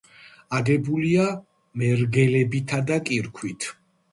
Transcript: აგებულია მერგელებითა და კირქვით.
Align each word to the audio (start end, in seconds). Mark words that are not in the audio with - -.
აგებულია 0.59 1.27
მერგელებითა 1.81 2.81
და 2.89 2.99
კირქვით. 3.11 3.71